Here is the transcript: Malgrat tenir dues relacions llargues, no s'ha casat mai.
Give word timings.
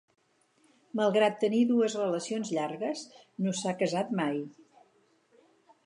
Malgrat 0.99 1.37
tenir 1.43 1.59
dues 1.73 1.97
relacions 2.01 2.51
llargues, 2.57 3.05
no 3.47 3.57
s'ha 3.61 3.79
casat 3.83 4.19
mai. 4.23 4.41